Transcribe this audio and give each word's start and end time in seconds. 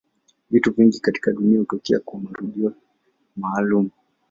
Vitu 0.51 0.71
vingi 0.71 0.99
katika 0.99 1.31
dunia 1.31 1.59
hutokea 1.59 1.99
kwa 1.99 2.19
marudio 2.19 2.73
maalumu. 3.35 3.89